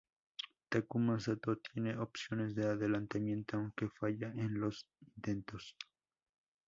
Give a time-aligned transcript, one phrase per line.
[0.71, 5.75] Takuma Satō tiene opciones de adelantamiento, aunque falla en los intentos.